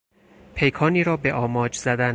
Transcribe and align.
پیکانی 0.55 1.03
را 1.03 1.17
به 1.17 1.33
آماج 1.33 1.75
زدن 1.75 2.09